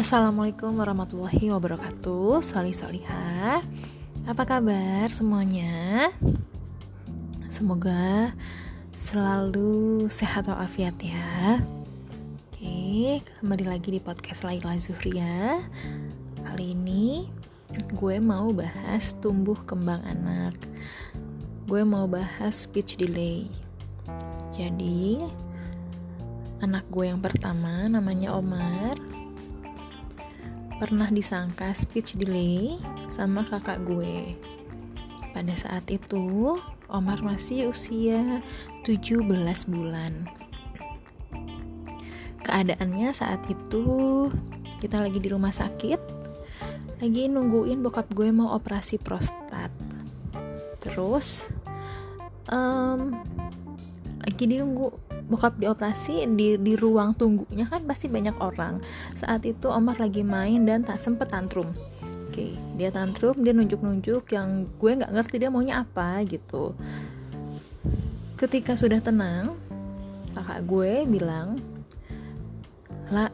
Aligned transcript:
Assalamualaikum 0.00 0.80
warahmatullahi 0.80 1.52
wabarakatuh. 1.52 2.40
Soli 2.40 2.72
Soliha 2.72 3.60
Apa 4.24 4.48
kabar 4.48 5.12
semuanya? 5.12 6.08
Semoga 7.52 8.32
selalu 8.96 10.08
sehat 10.08 10.48
walafiat 10.48 10.96
ya. 11.04 11.60
Oke, 12.48 13.20
kembali 13.44 13.68
lagi 13.68 13.92
di 13.92 14.00
podcast 14.00 14.40
Laila 14.40 14.72
Zuhria. 14.80 15.68
Kali 16.48 16.72
ini 16.72 17.28
gue 17.92 18.16
mau 18.24 18.56
bahas 18.56 19.12
tumbuh 19.20 19.60
kembang 19.68 20.00
anak. 20.08 20.56
Gue 21.68 21.84
mau 21.84 22.08
bahas 22.08 22.56
speech 22.56 22.96
delay. 22.96 23.52
Jadi 24.48 25.20
anak 26.64 26.88
gue 26.88 27.04
yang 27.04 27.20
pertama 27.20 27.84
namanya 27.84 28.32
Omar 28.32 29.19
pernah 30.80 31.12
disangka 31.12 31.76
speech 31.76 32.16
delay 32.16 32.80
sama 33.12 33.44
kakak 33.44 33.84
gue. 33.84 34.32
Pada 35.36 35.52
saat 35.60 35.84
itu, 35.92 36.56
Omar 36.88 37.20
masih 37.20 37.68
usia 37.68 38.40
17 38.88 39.20
bulan. 39.68 40.24
Keadaannya 42.40 43.12
saat 43.12 43.44
itu 43.52 43.84
kita 44.80 45.04
lagi 45.04 45.20
di 45.20 45.28
rumah 45.28 45.52
sakit, 45.52 46.00
lagi 47.04 47.28
nungguin 47.28 47.84
bokap 47.84 48.08
gue 48.16 48.32
mau 48.32 48.56
operasi 48.56 48.96
prostat. 48.96 49.68
Terus 50.80 51.52
um, 52.48 53.20
lagi 54.24 54.48
nunggu 54.48 55.09
bokap 55.30 55.56
dioperasi 55.62 56.26
di 56.34 56.58
di 56.58 56.74
ruang 56.74 57.14
tunggunya 57.14 57.70
kan 57.70 57.86
pasti 57.86 58.10
banyak 58.10 58.34
orang. 58.42 58.82
Saat 59.14 59.46
itu 59.46 59.70
Omar 59.70 60.02
lagi 60.02 60.26
main 60.26 60.66
dan 60.66 60.82
tak 60.82 60.98
sempet 60.98 61.30
tantrum. 61.30 61.70
Oke 62.26 62.58
dia 62.74 62.90
tantrum 62.90 63.38
dia 63.40 63.54
nunjuk-nunjuk 63.54 64.26
yang 64.34 64.66
gue 64.76 64.90
nggak 64.98 65.12
ngerti 65.14 65.36
dia 65.38 65.48
maunya 65.54 65.86
apa 65.86 66.26
gitu. 66.26 66.74
Ketika 68.34 68.74
sudah 68.74 68.98
tenang 68.98 69.54
kakak 70.34 70.66
gue 70.66 71.06
bilang 71.06 71.62
lah 73.10 73.30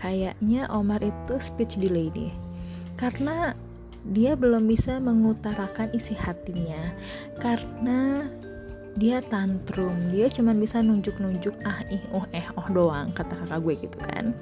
kayaknya 0.00 0.68
Omar 0.72 1.04
itu 1.04 1.36
speech 1.36 1.76
delay 1.76 2.08
deh. 2.08 2.32
Karena 2.96 3.52
dia 4.08 4.38
belum 4.38 4.64
bisa 4.70 5.02
mengutarakan 5.02 5.92
isi 5.92 6.14
hatinya. 6.14 6.94
Karena 7.36 8.30
dia 8.98 9.22
tantrum. 9.22 10.10
Dia 10.10 10.26
cuma 10.28 10.50
bisa 10.52 10.82
nunjuk-nunjuk 10.82 11.54
ah 11.62 11.80
ih 11.86 12.02
oh 12.10 12.26
eh 12.34 12.44
oh 12.58 12.66
doang 12.68 13.14
kata 13.14 13.38
kakak 13.46 13.60
gue 13.62 13.74
gitu 13.86 13.98
kan. 14.02 14.34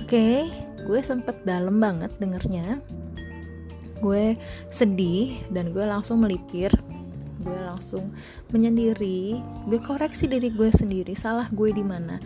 Oke 0.00 0.06
okay, 0.06 0.36
gue 0.86 1.00
sempet 1.02 1.42
dalam 1.42 1.82
banget 1.82 2.14
dengernya. 2.22 2.78
Gue 3.98 4.38
sedih 4.70 5.42
dan 5.50 5.74
gue 5.74 5.82
langsung 5.82 6.22
melipir. 6.22 6.70
Gue 7.42 7.58
langsung 7.66 8.14
menyendiri. 8.54 9.42
Gue 9.66 9.80
koreksi 9.82 10.30
diri 10.30 10.54
gue 10.54 10.70
sendiri 10.70 11.12
salah 11.18 11.50
gue 11.50 11.74
di 11.74 11.84
mana. 11.84 12.16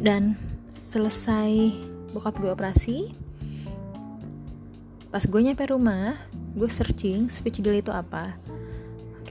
Dan 0.00 0.34
selesai 0.72 1.76
bokap 2.16 2.40
gue 2.40 2.50
operasi 2.52 2.96
pas 5.12 5.20
gue 5.28 5.40
nyampe 5.44 5.68
rumah 5.68 6.16
gue 6.56 6.68
searching 6.72 7.28
speech 7.28 7.60
delay 7.60 7.84
itu 7.84 7.92
apa 7.92 8.32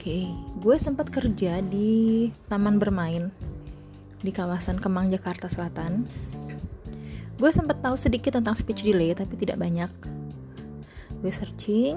okay, 0.02 0.34
gue 0.58 0.76
sempat 0.82 1.14
kerja 1.14 1.62
di 1.62 2.26
taman 2.50 2.82
bermain 2.82 3.30
di 4.18 4.34
kawasan 4.34 4.82
Kemang 4.82 5.14
Jakarta 5.14 5.46
Selatan. 5.46 6.10
Gue 7.38 7.54
sempat 7.54 7.78
tahu 7.86 7.94
sedikit 7.94 8.34
tentang 8.34 8.58
speech 8.58 8.82
delay 8.82 9.14
tapi 9.14 9.38
tidak 9.38 9.62
banyak. 9.62 9.86
Gue 11.22 11.30
searching 11.30 11.94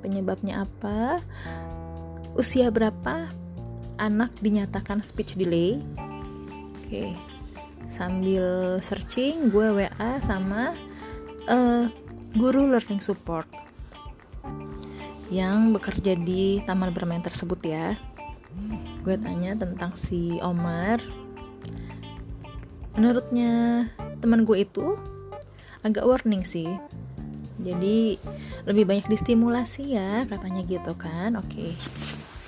penyebabnya 0.00 0.64
apa, 0.64 1.20
usia 2.32 2.72
berapa 2.72 3.28
anak 4.00 4.32
dinyatakan 4.40 5.04
speech 5.04 5.36
delay. 5.36 5.84
Oke, 6.80 6.88
okay. 6.88 7.10
sambil 7.92 8.80
searching 8.80 9.52
gue 9.52 9.68
WA 9.84 10.10
sama 10.24 10.72
uh, 11.44 11.92
guru 12.32 12.72
learning 12.72 13.04
support 13.04 13.63
yang 15.32 15.72
bekerja 15.72 16.16
di 16.18 16.60
taman 16.64 16.92
bermain 16.92 17.24
tersebut 17.24 17.60
ya. 17.64 17.96
Gue 19.04 19.16
tanya 19.20 19.56
tentang 19.56 19.96
si 19.96 20.40
Omar. 20.40 21.00
Menurutnya 22.94 23.86
teman 24.20 24.44
gue 24.44 24.64
itu 24.64 24.96
agak 25.84 26.04
warning 26.04 26.44
sih. 26.44 26.68
Jadi 27.60 28.20
lebih 28.68 28.84
banyak 28.84 29.06
distimulasi 29.08 29.96
ya 29.96 30.28
katanya 30.28 30.64
gitu 30.64 30.92
kan. 30.96 31.36
Oke. 31.40 31.48
Okay. 31.48 31.72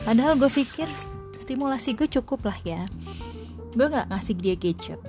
padahal 0.06 0.38
gue 0.38 0.46
pikir 0.46 0.86
stimulasi 1.34 1.98
gue 1.98 2.08
cukup 2.08 2.46
lah 2.46 2.58
ya. 2.62 2.82
Gue 3.76 3.92
gak 3.92 4.08
ngasih 4.08 4.36
dia 4.38 4.54
gadget. 4.56 5.00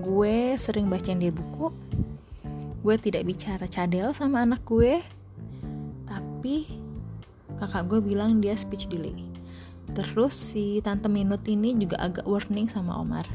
Gue 0.00 0.56
sering 0.56 0.88
bacain 0.88 1.20
dia 1.20 1.30
buku. 1.30 1.70
Gue 2.80 2.96
tidak 2.96 3.28
bicara 3.28 3.68
cadel 3.68 4.16
sama 4.16 4.42
anak 4.42 4.64
gue 4.64 5.04
tapi 6.40 6.64
kakak 7.60 7.84
gue 7.92 8.00
bilang 8.00 8.40
dia 8.40 8.56
speech 8.56 8.88
delay. 8.88 9.12
Terus 9.92 10.32
si 10.32 10.80
tante 10.80 11.04
Minut 11.04 11.44
ini 11.44 11.76
juga 11.76 12.00
agak 12.00 12.24
warning 12.24 12.64
sama 12.64 12.96
Omar. 12.96 13.28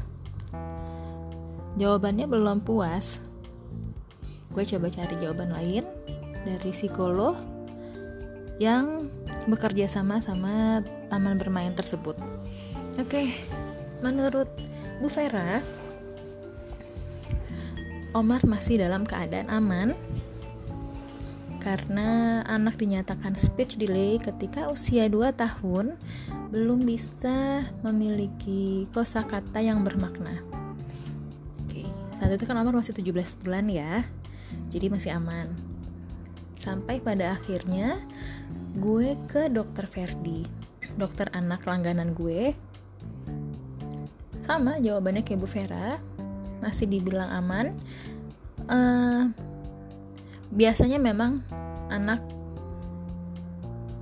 Jawabannya 1.78 2.26
belum 2.26 2.66
puas. 2.66 3.22
Gue 4.50 4.66
coba 4.66 4.90
cari 4.90 5.14
jawaban 5.22 5.54
lain 5.54 5.86
dari 6.42 6.74
psikolog 6.74 7.38
yang 8.58 9.06
bekerja 9.46 9.86
sama 9.86 10.18
sama 10.18 10.82
taman 11.06 11.38
bermain 11.38 11.78
tersebut. 11.78 12.18
Oke 12.98 13.38
menurut 14.02 14.50
Bu 14.98 15.06
Vera 15.06 15.62
Omar 18.18 18.42
masih 18.42 18.82
dalam 18.82 19.06
keadaan 19.06 19.46
aman 19.46 19.94
karena 21.66 22.46
anak 22.46 22.78
dinyatakan 22.78 23.34
speech 23.34 23.74
delay 23.74 24.22
ketika 24.22 24.70
usia 24.70 25.10
2 25.10 25.34
tahun 25.34 25.98
belum 26.54 26.86
bisa 26.86 27.66
memiliki 27.82 28.86
kosakata 28.94 29.58
yang 29.58 29.82
bermakna. 29.82 30.38
Oke, 31.66 31.82
saat 32.22 32.38
itu 32.38 32.46
kan 32.46 32.54
Omar 32.62 32.70
masih 32.70 32.94
17 32.94 33.42
bulan 33.42 33.66
ya. 33.66 34.06
Jadi 34.70 34.86
masih 34.86 35.18
aman. 35.18 35.50
Sampai 36.54 37.02
pada 37.02 37.34
akhirnya 37.34 37.98
gue 38.78 39.18
ke 39.26 39.50
dokter 39.50 39.90
Ferdi, 39.90 40.46
dokter 40.94 41.26
anak 41.34 41.66
langganan 41.66 42.14
gue. 42.14 42.54
Sama 44.38 44.78
jawabannya 44.78 45.26
kayak 45.26 45.42
Bu 45.42 45.50
Vera, 45.50 45.98
masih 46.62 46.86
dibilang 46.86 47.26
aman. 47.26 47.74
Uh, 48.70 49.34
biasanya 50.54 50.98
memang 51.00 51.42
anak 51.90 52.22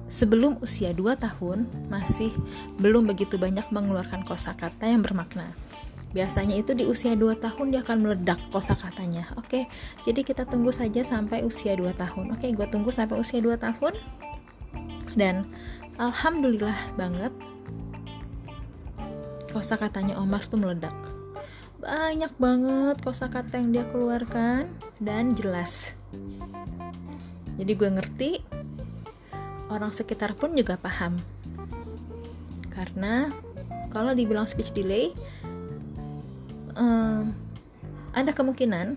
sebelum 0.08 0.62
usia 0.62 0.94
2 0.94 1.16
tahun 1.18 1.66
masih 1.90 2.30
belum 2.78 3.10
begitu 3.10 3.34
banyak 3.34 3.66
mengeluarkan 3.74 4.22
kosakata 4.22 4.86
yang 4.86 5.02
bermakna. 5.02 5.50
Biasanya 6.14 6.54
itu 6.62 6.78
di 6.78 6.86
usia 6.86 7.18
2 7.18 7.34
tahun 7.42 7.74
dia 7.74 7.82
akan 7.82 7.98
meledak 8.06 8.38
kosakatanya. 8.54 9.34
Oke, 9.34 9.66
jadi 10.06 10.22
kita 10.22 10.46
tunggu 10.46 10.70
saja 10.70 11.02
sampai 11.02 11.42
usia 11.42 11.74
2 11.74 11.90
tahun. 11.98 12.38
Oke, 12.38 12.54
gue 12.54 12.66
tunggu 12.70 12.94
sampai 12.94 13.18
usia 13.18 13.42
2 13.42 13.58
tahun. 13.58 13.98
Dan 15.18 15.50
alhamdulillah 15.98 16.94
banget 16.94 17.34
kosakatanya 19.50 20.14
Omar 20.22 20.46
tuh 20.46 20.62
meledak. 20.62 20.94
Banyak 21.84 22.32
banget 22.40 22.96
kosakata 23.04 23.60
yang 23.60 23.68
dia 23.76 23.84
keluarkan 23.92 24.72
dan 25.04 25.36
jelas. 25.36 25.92
Jadi 27.60 27.72
gue 27.76 27.90
ngerti 27.92 28.30
orang 29.68 29.92
sekitar 29.92 30.32
pun 30.32 30.56
juga 30.56 30.80
paham. 30.80 31.20
Karena 32.72 33.28
kalau 33.92 34.16
dibilang 34.16 34.48
speech 34.48 34.72
delay 34.72 35.12
um, 36.72 37.36
ada 38.16 38.32
kemungkinan 38.32 38.96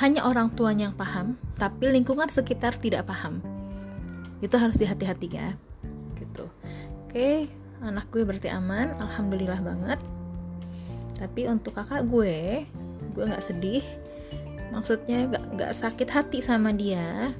hanya 0.00 0.24
orang 0.24 0.48
tuanya 0.56 0.88
yang 0.88 0.96
paham 0.96 1.36
tapi 1.60 1.92
lingkungan 1.92 2.32
sekitar 2.32 2.80
tidak 2.80 3.04
paham. 3.04 3.44
Itu 4.40 4.56
harus 4.56 4.80
dihati-hati 4.80 5.28
ya 5.28 5.52
gitu. 6.16 6.48
Oke 7.04 7.52
anak 7.84 8.08
gue 8.08 8.24
berarti 8.24 8.48
aman 8.48 8.96
alhamdulillah 9.04 9.60
banget 9.60 10.00
tapi 11.16 11.48
untuk 11.48 11.76
kakak 11.76 12.04
gue 12.06 12.64
gue 13.16 13.24
nggak 13.24 13.44
sedih. 13.44 13.84
Maksudnya 14.70 15.24
gak, 15.32 15.44
gak 15.56 15.72
sakit 15.72 16.08
hati 16.12 16.38
sama 16.44 16.68
dia. 16.68 17.32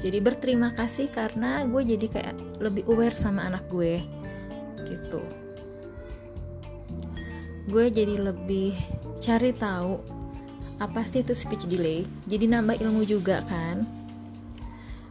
Jadi 0.00 0.18
berterima 0.24 0.72
kasih 0.72 1.12
karena 1.12 1.68
gue 1.68 1.82
jadi 1.84 2.06
kayak 2.08 2.34
lebih 2.64 2.88
aware 2.88 3.14
sama 3.14 3.44
anak 3.44 3.68
gue 3.68 4.00
gitu. 4.88 5.20
Gue 7.68 7.92
jadi 7.92 8.18
lebih 8.18 8.72
cari 9.20 9.52
tahu 9.52 10.00
apa 10.80 11.04
sih 11.06 11.20
itu 11.20 11.36
speech 11.36 11.68
delay. 11.68 12.08
Jadi 12.24 12.50
nambah 12.50 12.80
ilmu 12.80 13.04
juga 13.04 13.44
kan. 13.44 13.84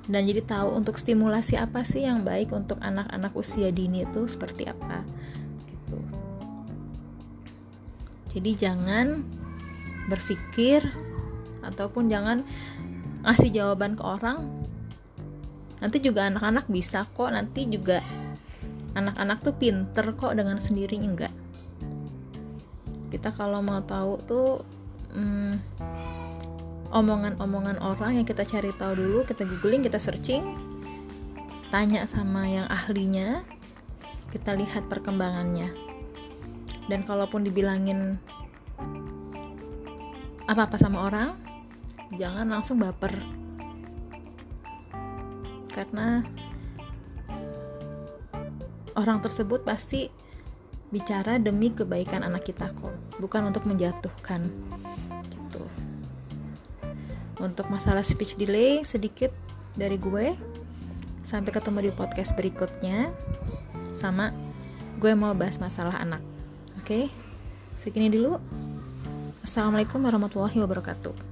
Dan 0.10 0.28
jadi 0.28 0.44
tahu 0.44 0.82
untuk 0.82 0.98
stimulasi 0.98 1.62
apa 1.62 1.86
sih 1.86 2.04
yang 2.04 2.26
baik 2.26 2.52
untuk 2.52 2.82
anak-anak 2.82 3.32
usia 3.38 3.70
dini 3.70 4.04
itu 4.04 4.26
seperti 4.26 4.66
apa 4.66 5.06
jadi 8.32 8.52
jangan 8.56 9.28
berpikir 10.08 10.88
ataupun 11.62 12.08
jangan 12.08 12.48
ngasih 13.28 13.52
jawaban 13.54 14.00
ke 14.00 14.04
orang. 14.04 14.48
Nanti 15.84 16.00
juga 16.00 16.32
anak-anak 16.32 16.72
bisa 16.72 17.06
kok 17.12 17.30
nanti 17.30 17.68
juga 17.68 18.00
anak-anak 18.96 19.44
tuh 19.44 19.56
pinter 19.60 20.16
kok 20.16 20.34
dengan 20.34 20.58
sendirinya 20.58 21.10
enggak. 21.12 21.34
Kita 23.12 23.36
kalau 23.36 23.60
mau 23.60 23.84
tahu 23.84 24.14
tuh 24.24 24.50
hmm, 25.12 25.54
omongan-omongan 26.92 27.80
orang 27.84 28.20
yang 28.20 28.28
kita 28.28 28.44
cari 28.44 28.72
tahu 28.76 29.00
dulu 29.00 29.20
kita 29.24 29.48
googling 29.48 29.84
kita 29.84 30.00
searching 30.00 30.44
tanya 31.72 32.04
sama 32.04 32.48
yang 32.52 32.68
ahlinya 32.68 33.48
kita 34.32 34.56
lihat 34.56 34.92
perkembangannya 34.92 35.91
dan 36.90 37.06
kalaupun 37.06 37.46
dibilangin 37.46 38.18
apa-apa 40.50 40.76
sama 40.76 41.06
orang 41.06 41.38
jangan 42.16 42.48
langsung 42.50 42.82
baper. 42.82 43.14
Karena 45.72 46.20
orang 49.00 49.24
tersebut 49.24 49.64
pasti 49.64 50.12
bicara 50.92 51.40
demi 51.40 51.72
kebaikan 51.72 52.28
anak 52.28 52.52
kita 52.52 52.68
kok 52.76 52.92
bukan 53.24 53.48
untuk 53.48 53.64
menjatuhkan 53.64 54.52
gitu. 55.32 55.64
Untuk 57.40 57.72
masalah 57.72 58.04
speech 58.04 58.36
delay 58.36 58.84
sedikit 58.84 59.32
dari 59.80 59.96
gue. 59.96 60.36
Sampai 61.22 61.54
ketemu 61.56 61.88
di 61.88 61.92
podcast 61.96 62.36
berikutnya 62.36 63.14
sama 63.96 64.36
gue 65.00 65.14
mau 65.16 65.32
bahas 65.32 65.62
masalah 65.62 65.96
anak 66.02 66.31
oke 66.78 66.86
okay? 66.86 67.04
segini 67.76 68.08
dulu 68.08 68.38
assalamualaikum 69.44 70.00
warahmatullahi 70.06 70.60
wabarakatuh 70.62 71.31